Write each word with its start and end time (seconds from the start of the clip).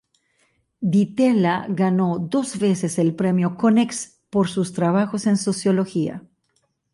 Di 0.93 1.13
Tella, 1.15 1.67
ganó 1.69 2.17
dos 2.17 2.57
veces 2.57 2.97
el 2.97 3.13
premio 3.15 3.55
Konex 3.55 4.19
por 4.31 4.49
sus 4.49 4.73
trabajos 4.73 5.27
en 5.27 5.37
Sociología. 5.37 6.23